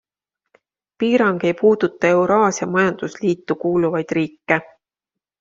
[1.03, 4.61] Piirang ei puuduta Euraasia majandusliitu kuuluvaid riike.